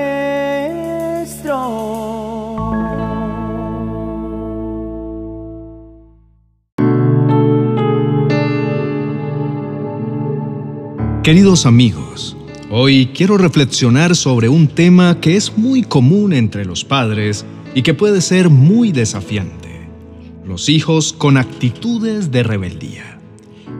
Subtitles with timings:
[11.23, 12.37] Queridos amigos,
[12.71, 17.95] hoy quiero reflexionar sobre un tema que es muy común entre los padres y que
[17.95, 19.89] puede ser muy desafiante.
[20.45, 23.19] Los hijos con actitudes de rebeldía.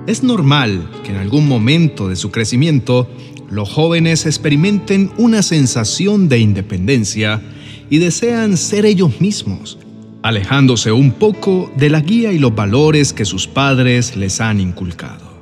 [0.07, 3.09] Es normal que en algún momento de su crecimiento
[3.51, 7.41] los jóvenes experimenten una sensación de independencia
[7.91, 9.79] y desean ser ellos mismos,
[10.23, 15.35] alejándose un poco de la guía y los valores que sus padres les han inculcado.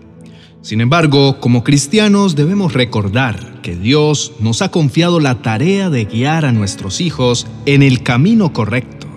[0.62, 6.44] Sin embargo, como cristianos debemos recordar que Dios nos ha confiado la tarea de guiar
[6.44, 9.08] a nuestros hijos en el camino correcto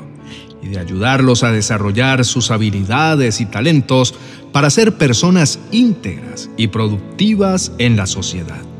[0.63, 4.15] y de ayudarlos a desarrollar sus habilidades y talentos
[4.51, 8.74] para ser personas íntegras y productivas en la sociedad.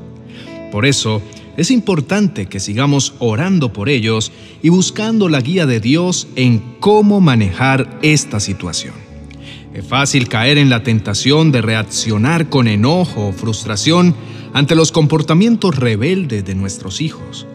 [0.71, 1.21] Por eso,
[1.57, 7.21] es importante que sigamos orando por ellos y buscando la guía de Dios en cómo
[7.21, 8.93] manejar esta situación.
[9.73, 14.15] Es fácil caer en la tentación de reaccionar con enojo o frustración
[14.53, 17.45] ante los comportamientos rebeldes de nuestros hijos.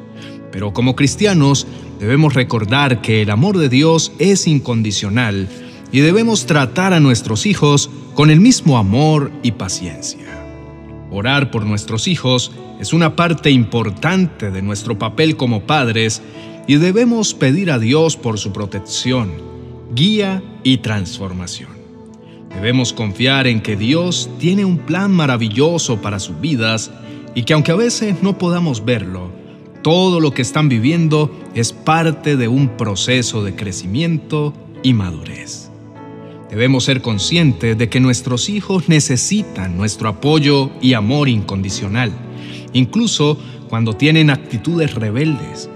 [0.53, 1.67] Pero como cristianos
[1.99, 5.49] debemos recordar que el amor de Dios es incondicional
[5.93, 10.30] y debemos tratar a nuestros hijos con el mismo amor y paciencia.
[11.11, 16.23] Orar por nuestros hijos es una parte importante de nuestro papel como padres
[16.69, 19.33] y debemos pedir a Dios por su protección,
[19.93, 21.71] guía y transformación.
[22.55, 26.91] Debemos confiar en que Dios tiene un plan maravilloso para sus vidas
[27.35, 29.31] y que aunque a veces no podamos verlo,
[29.83, 34.53] todo lo que están viviendo es parte de un proceso de crecimiento
[34.83, 35.70] y madurez.
[36.51, 42.11] Debemos ser conscientes de que nuestros hijos necesitan nuestro apoyo y amor incondicional,
[42.73, 45.71] incluso cuando tienen actitudes rebeldes.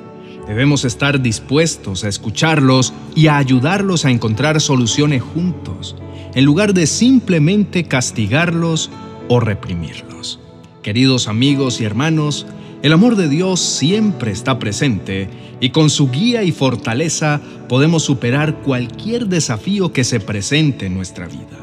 [0.48, 5.94] Debemos estar dispuestos a escucharlos y a ayudarlos a encontrar soluciones juntos
[6.34, 8.90] en lugar de simplemente castigarlos
[9.28, 10.40] o reprimirlos.
[10.82, 12.46] Queridos amigos y hermanos,
[12.84, 18.60] el amor de Dios siempre está presente y con su guía y fortaleza podemos superar
[18.60, 21.58] cualquier desafío que se presente en nuestra vida.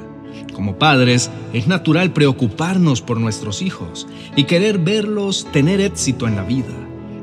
[0.52, 6.44] Como padres, es natural preocuparnos por nuestros hijos y querer verlos tener éxito en la
[6.44, 6.74] vida.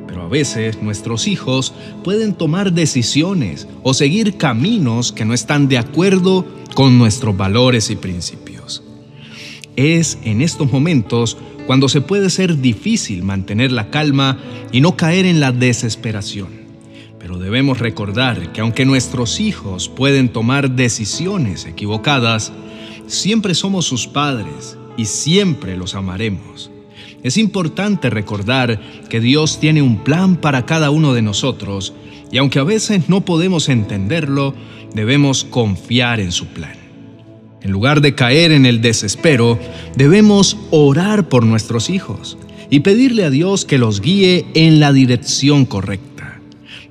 [0.07, 5.79] Pero a veces nuestros hijos pueden tomar decisiones o seguir caminos que no están de
[5.79, 8.85] acuerdo con nuestros valores y principios.
[9.75, 11.37] Es en estos momentos
[11.69, 14.39] cuando se puede ser difícil mantener la calma
[14.73, 16.49] y no caer en la desesperación.
[17.19, 22.55] Pero debemos recordar que aunque nuestros hijos pueden tomar decisiones equivocadas,
[23.07, 26.71] siempre somos sus padres y siempre los amaremos.
[27.23, 28.81] Es importante recordar
[29.11, 31.93] que Dios tiene un plan para cada uno de nosotros
[32.33, 34.55] y aunque a veces no podemos entenderlo,
[34.95, 36.88] debemos confiar en su plan.
[37.61, 39.59] En lugar de caer en el desespero,
[39.97, 42.39] debemos orar por nuestros hijos
[42.71, 46.41] y pedirle a Dios que los guíe en la dirección correcta.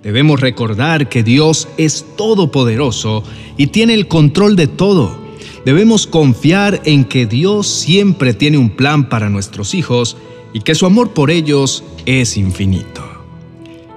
[0.03, 3.23] Debemos recordar que Dios es todopoderoso
[3.57, 5.17] y tiene el control de todo.
[5.65, 10.17] Debemos confiar en que Dios siempre tiene un plan para nuestros hijos
[10.53, 13.03] y que su amor por ellos es infinito.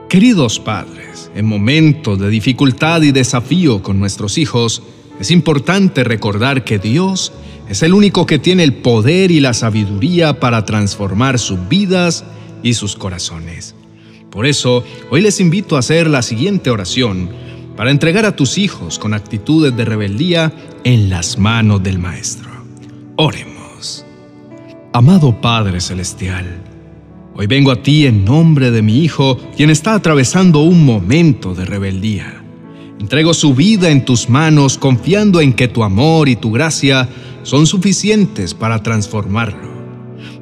[0.09, 4.83] Queridos padres, en momentos de dificultad y desafío con nuestros hijos,
[5.21, 7.33] es importante recordar que Dios
[7.69, 12.25] es el único que tiene el poder y la sabiduría para transformar sus vidas
[12.63, 13.75] y sus corazones.
[14.31, 17.31] Por eso, hoy les invito a hacer la siguiente oración
[17.77, 20.53] para entregar a tus hijos con actitudes de rebeldía
[20.85, 22.51] en las manos del Maestro.
[23.17, 24.05] Oremos.
[24.93, 26.65] Amado Padre Celestial,
[27.37, 31.65] Hoy vengo a ti en nombre de mi hijo, quien está atravesando un momento de
[31.65, 32.40] rebeldía.
[33.01, 37.09] Entrego su vida en tus manos, confiando en que tu amor y tu gracia
[37.45, 39.71] son suficientes para transformarlo.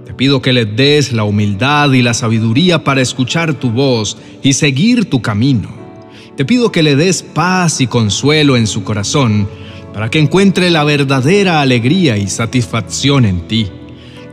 [0.05, 4.55] Te pido que le des la humildad y la sabiduría para escuchar tu voz y
[4.55, 5.69] seguir tu camino.
[6.37, 9.49] Te pido que le des paz y consuelo en su corazón
[9.95, 13.69] para que encuentre la verdadera alegría y satisfacción en ti.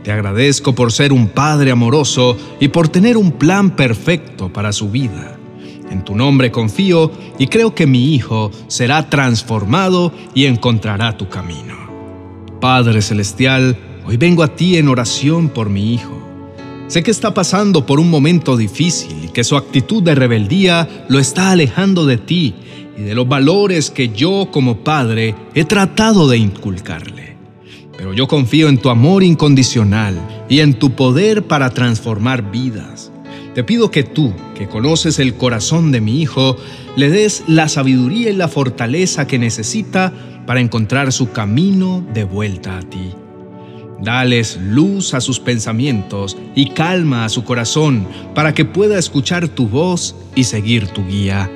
[0.02, 4.90] Te agradezco por ser un Padre amoroso y por tener un plan perfecto para su
[4.90, 5.38] vida.
[5.90, 11.74] En tu nombre confío y creo que mi Hijo será transformado y encontrará tu camino.
[12.60, 16.16] Padre Celestial, hoy vengo a ti en oración por mi Hijo.
[16.88, 21.18] Sé que está pasando por un momento difícil y que su actitud de rebeldía lo
[21.18, 22.54] está alejando de ti
[22.96, 27.36] y de los valores que yo como padre he tratado de inculcarle.
[27.96, 30.16] Pero yo confío en tu amor incondicional
[30.48, 33.10] y en tu poder para transformar vidas.
[33.56, 36.58] Te pido que tú, que conoces el corazón de mi hijo,
[36.94, 40.12] le des la sabiduría y la fortaleza que necesita
[40.44, 43.14] para encontrar su camino de vuelta a ti.
[43.98, 49.66] Dales luz a sus pensamientos y calma a su corazón para que pueda escuchar tu
[49.66, 51.50] voz y seguir tu guía.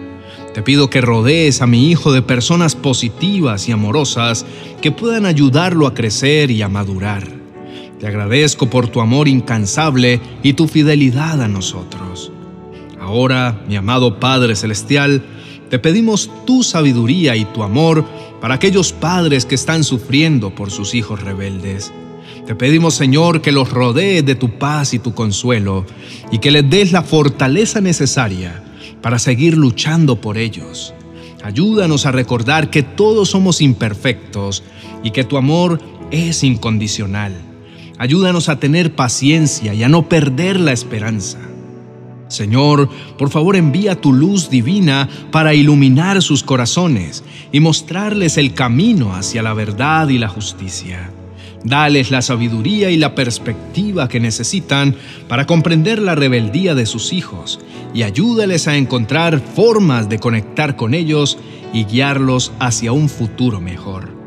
[0.54, 4.46] Te pido que rodees a mi hijo de personas positivas y amorosas
[4.80, 7.39] que puedan ayudarlo a crecer y a madurar.
[8.00, 12.32] Te agradezco por tu amor incansable y tu fidelidad a nosotros.
[12.98, 15.22] Ahora, mi amado Padre Celestial,
[15.68, 18.06] te pedimos tu sabiduría y tu amor
[18.40, 21.92] para aquellos padres que están sufriendo por sus hijos rebeldes.
[22.46, 25.84] Te pedimos, Señor, que los rodees de tu paz y tu consuelo
[26.32, 28.64] y que les des la fortaleza necesaria
[29.02, 30.94] para seguir luchando por ellos.
[31.44, 34.62] Ayúdanos a recordar que todos somos imperfectos
[35.04, 35.80] y que tu amor
[36.10, 37.49] es incondicional.
[38.00, 41.36] Ayúdanos a tener paciencia y a no perder la esperanza.
[42.28, 42.88] Señor,
[43.18, 49.42] por favor envía tu luz divina para iluminar sus corazones y mostrarles el camino hacia
[49.42, 51.10] la verdad y la justicia.
[51.62, 54.96] Dales la sabiduría y la perspectiva que necesitan
[55.28, 57.60] para comprender la rebeldía de sus hijos
[57.92, 61.36] y ayúdales a encontrar formas de conectar con ellos
[61.74, 64.19] y guiarlos hacia un futuro mejor.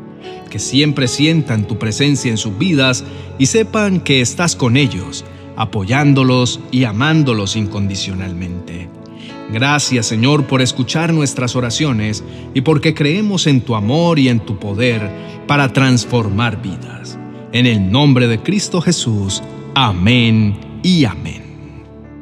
[0.54, 3.02] Que siempre sientan tu presencia en sus vidas
[3.40, 5.24] y sepan que estás con ellos,
[5.56, 8.88] apoyándolos y amándolos incondicionalmente.
[9.52, 12.22] Gracias Señor por escuchar nuestras oraciones
[12.54, 15.10] y porque creemos en tu amor y en tu poder
[15.48, 17.18] para transformar vidas.
[17.50, 19.42] En el nombre de Cristo Jesús.
[19.74, 21.42] Amén y amén.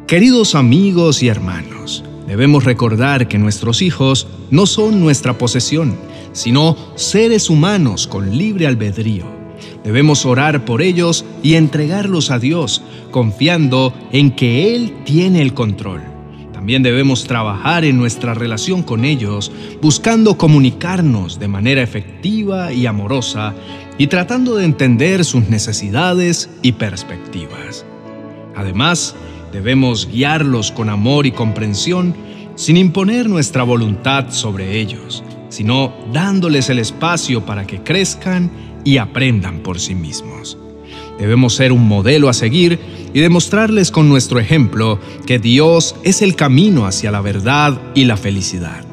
[0.06, 5.96] Queridos amigos y hermanos, debemos recordar que nuestros hijos no son nuestra posesión,
[6.32, 9.24] sino seres humanos con libre albedrío.
[9.84, 16.02] Debemos orar por ellos y entregarlos a Dios, confiando en que Él tiene el control.
[16.52, 23.54] También debemos trabajar en nuestra relación con ellos, buscando comunicarnos de manera efectiva y amorosa
[23.98, 27.84] y tratando de entender sus necesidades y perspectivas.
[28.54, 29.16] Además,
[29.52, 32.14] debemos guiarlos con amor y comprensión
[32.56, 38.50] sin imponer nuestra voluntad sobre ellos, sino dándoles el espacio para que crezcan
[38.84, 40.58] y aprendan por sí mismos.
[41.18, 42.80] Debemos ser un modelo a seguir
[43.12, 48.16] y demostrarles con nuestro ejemplo que Dios es el camino hacia la verdad y la
[48.16, 48.84] felicidad.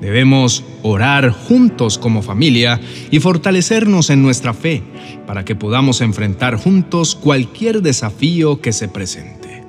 [0.00, 2.80] Debemos orar juntos como familia
[3.12, 4.82] y fortalecernos en nuestra fe
[5.28, 9.61] para que podamos enfrentar juntos cualquier desafío que se presente.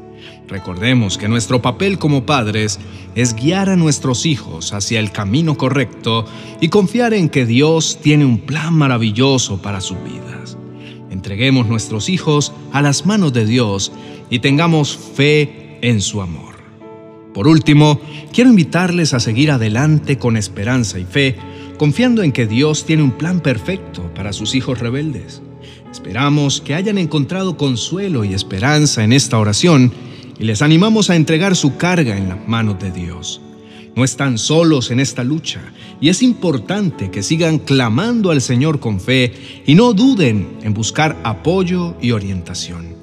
[0.48, 2.80] Recordemos que nuestro papel como padres
[3.16, 6.26] es guiar a nuestros hijos hacia el camino correcto
[6.60, 10.58] y confiar en que Dios tiene un plan maravilloso para sus vidas.
[11.10, 13.92] Entreguemos nuestros hijos a las manos de Dios
[14.30, 16.54] y tengamos fe en su amor.
[17.34, 18.00] Por último,
[18.32, 21.36] quiero invitarles a seguir adelante con esperanza y fe,
[21.78, 25.42] confiando en que Dios tiene un plan perfecto para sus hijos rebeldes.
[25.92, 29.92] Esperamos que hayan encontrado consuelo y esperanza en esta oración
[30.44, 33.40] y les animamos a entregar su carga en las manos de Dios.
[33.96, 35.62] No están solos en esta lucha
[36.02, 39.32] y es importante que sigan clamando al Señor con fe
[39.66, 42.94] y no duden en buscar apoyo y orientación.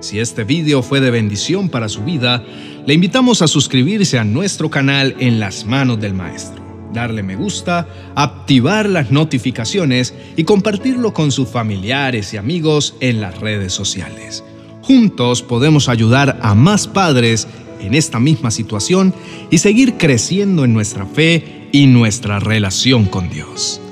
[0.00, 2.42] Si este video fue de bendición para su vida,
[2.86, 6.64] le invitamos a suscribirse a nuestro canal en las manos del Maestro,
[6.94, 13.38] darle me gusta, activar las notificaciones y compartirlo con sus familiares y amigos en las
[13.38, 14.42] redes sociales.
[14.88, 17.46] Juntos podemos ayudar a más padres
[17.78, 19.12] en esta misma situación
[19.50, 23.82] y seguir creciendo en nuestra fe y nuestra relación con Dios.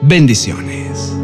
[0.00, 1.14] Bendiciones.